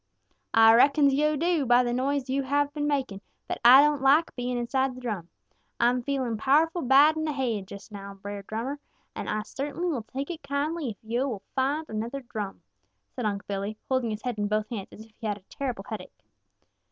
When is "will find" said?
11.27-11.87